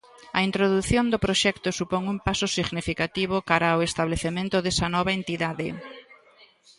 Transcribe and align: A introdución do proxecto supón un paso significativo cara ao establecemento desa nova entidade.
A 0.37 0.39
introdución 0.47 1.05
do 1.09 1.23
proxecto 1.25 1.69
supón 1.79 2.03
un 2.13 2.17
paso 2.27 2.47
significativo 2.57 3.35
cara 3.49 3.67
ao 3.71 3.85
establecemento 3.89 4.57
desa 4.61 4.87
nova 4.95 5.11
entidade. 5.19 5.67